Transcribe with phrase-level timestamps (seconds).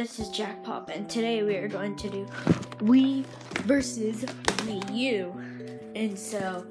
[0.00, 2.24] this is Jack Pop, and today we are going to do
[2.78, 3.22] Wii
[3.66, 4.24] versus
[4.64, 5.34] Wii U.
[5.94, 6.64] And so,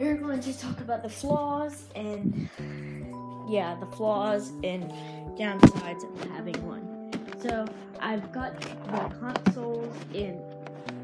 [0.00, 2.48] we're going to talk about the flaws and,
[3.46, 4.90] yeah, the flaws and
[5.38, 7.10] downsides of having one.
[7.42, 7.66] So,
[8.00, 10.40] I've got the consoles and,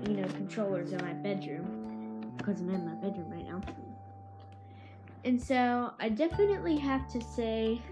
[0.09, 3.61] you know, controllers in my bedroom, because I'm in my bedroom right now.
[5.27, 7.83] And so, I definitely have to say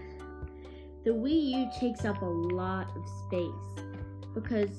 [1.03, 3.85] the Wii U takes up a lot of space
[4.33, 4.69] because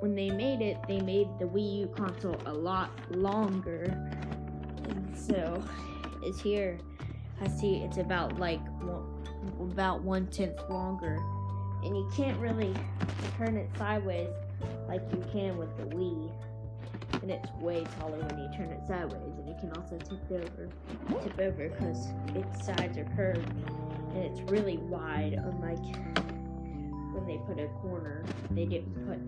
[0.00, 3.84] when they made it, they made the Wii U console a lot longer.
[4.88, 5.62] And so
[6.22, 6.78] it's here.
[7.40, 8.60] I see it's about like
[9.60, 11.18] about one tenth longer,
[11.82, 12.74] and you can't really
[13.36, 14.30] turn it sideways
[14.88, 16.32] like you can with the Wii.
[17.22, 20.68] And it's way taller when you turn it sideways, and you can also tip over,
[21.22, 23.52] tip over because its sides are curved
[24.16, 25.84] and it's really wide unlike
[27.12, 28.24] when they put a corner.
[28.50, 29.18] They didn't put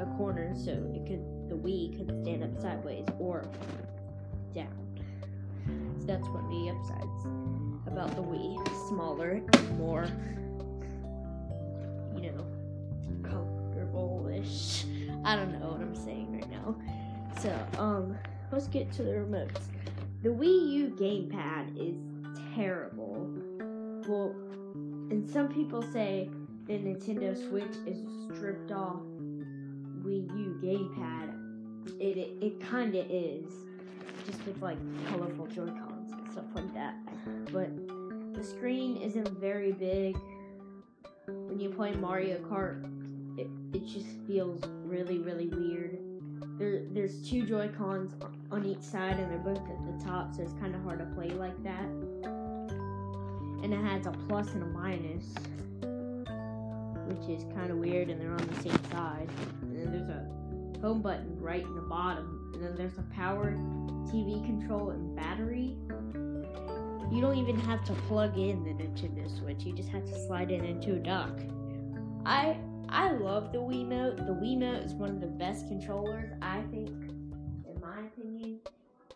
[0.00, 3.46] a corner so it could the Wii could stand up sideways or
[4.54, 4.72] down.
[6.00, 7.26] So that's of the upsides
[7.86, 9.42] about the Wii smaller
[9.76, 10.06] more
[12.16, 12.46] you know
[13.22, 14.84] comfortable-ish.
[15.24, 16.74] I don't know what I'm saying right now.
[17.42, 18.16] So um
[18.50, 19.60] let's get to the remotes.
[20.22, 21.96] The Wii U gamepad is
[22.54, 23.45] terrible
[24.08, 24.34] well,
[25.10, 26.30] and some people say
[26.66, 29.00] the Nintendo Switch is stripped off
[30.02, 32.00] Wii U gamepad.
[32.00, 33.52] It it, it kind of is,
[34.26, 36.94] just with like colorful Joy Cons and stuff like that.
[37.52, 37.70] But
[38.34, 40.16] the screen isn't very big.
[41.26, 42.84] When you play Mario Kart,
[43.38, 45.98] it, it just feels really really weird.
[46.58, 48.14] There, there's two Joy Cons
[48.50, 51.04] on each side, and they're both at the top, so it's kind of hard to
[51.14, 51.85] play like that
[53.66, 55.24] and it has a plus and a minus,
[57.08, 59.28] which is kind of weird, and they're on the same side.
[59.62, 63.54] And then there's a home button right in the bottom, and then there's a power,
[64.06, 65.76] TV control, and battery.
[67.10, 70.52] You don't even have to plug in the Nintendo Switch; you just have to slide
[70.52, 71.36] it into a dock.
[72.24, 74.28] I I love the Wiimote.
[74.28, 78.60] The Wiimote is one of the best controllers, I think, in my opinion.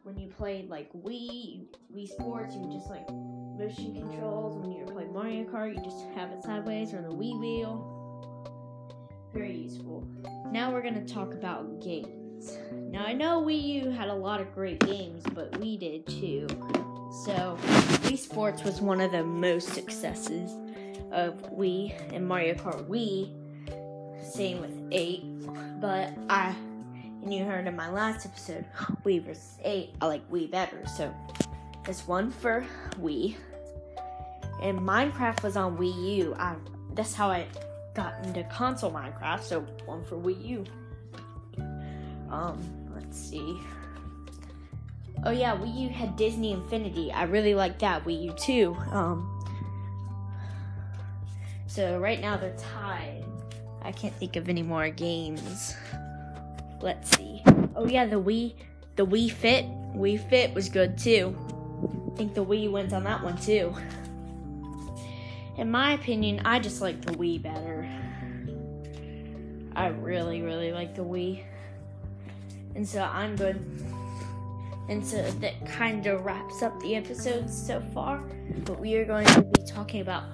[0.02, 3.06] When you play like Wii, Wii Sports, you just like
[3.60, 4.56] motion controls.
[4.56, 7.86] When you're playing Mario Kart, you just have it sideways or on the Wii wheel.
[9.34, 10.08] Very useful.
[10.50, 12.56] Now we're gonna talk about games.
[12.72, 16.46] Now I know Wii U had a lot of great games, but we did too.
[17.26, 17.58] So
[18.04, 20.52] Wii Sports was one of the most successes
[21.12, 23.30] of Wii and Mario Kart Wii.
[24.24, 26.54] Same with 8, but I
[27.22, 28.64] and you heard in my last episode,
[29.04, 30.82] Wii versus 8, I like Wii better.
[30.96, 31.14] So
[31.84, 32.64] this one for
[33.00, 33.36] Wii.
[34.62, 36.36] And Minecraft was on Wii U.
[36.38, 36.54] I,
[36.94, 37.46] that's how I
[37.94, 39.42] got into console Minecraft.
[39.42, 40.64] So one for Wii U.
[42.30, 42.62] Um,
[42.94, 43.58] let's see.
[45.24, 47.12] Oh yeah, Wii U had Disney Infinity.
[47.12, 48.76] I really like that Wii U too.
[48.90, 49.42] Um,
[51.66, 53.24] so right now they're tied.
[53.82, 55.74] I can't think of any more games.
[56.80, 57.42] Let's see.
[57.74, 58.54] Oh yeah, the Wii,
[58.96, 61.36] the Wii Fit, Wii Fit was good too.
[62.20, 63.74] Think the Wii wins on that one too.
[65.56, 67.88] In my opinion, I just like the Wii better.
[69.74, 71.42] I really, really like the Wii.
[72.74, 73.56] And so I'm good.
[74.90, 78.18] And so that kind of wraps up the episode so far.
[78.66, 80.24] But we are going to be talking about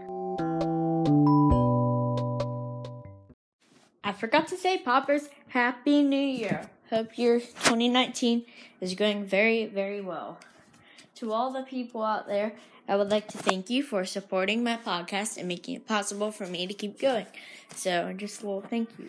[4.02, 6.70] I forgot to say, Poppers, Happy New Year.
[6.88, 8.46] Hope your 2019
[8.80, 10.38] is going very, very well.
[11.16, 12.54] To all the people out there,
[12.88, 16.46] I would like to thank you for supporting my podcast and making it possible for
[16.46, 17.26] me to keep going.
[17.74, 19.08] So, just a little thank you.